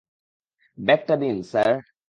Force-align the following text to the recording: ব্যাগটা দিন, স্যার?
ব্যাগটা 0.77 1.15
দিন, 1.15 1.35
স্যার? 1.43 1.71